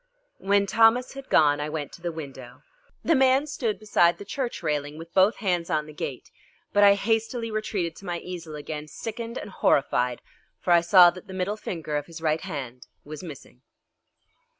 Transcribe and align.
When 0.39 0.65
Thomas 0.65 1.13
had 1.13 1.29
gone 1.29 1.59
I 1.61 1.69
went 1.69 1.91
to 1.91 2.01
the 2.01 2.11
window. 2.11 2.63
The 3.03 3.13
man 3.13 3.45
stood 3.45 3.77
beside 3.77 4.17
the 4.17 4.25
church 4.25 4.63
railing 4.63 4.97
with 4.97 5.13
both 5.13 5.35
hands 5.35 5.69
on 5.69 5.85
the 5.85 5.93
gate, 5.93 6.31
but 6.73 6.83
I 6.83 6.95
hastily 6.95 7.51
retreated 7.51 7.95
to 7.97 8.05
my 8.05 8.17
easel 8.17 8.55
again, 8.55 8.87
sickened 8.87 9.37
and 9.37 9.51
horrified, 9.51 10.23
for 10.59 10.73
I 10.73 10.81
saw 10.81 11.11
that 11.11 11.27
the 11.27 11.35
middle 11.35 11.55
finger 11.55 11.97
of 11.97 12.07
his 12.07 12.19
right 12.19 12.41
hand 12.41 12.87
was 13.05 13.21
missing. 13.21 13.61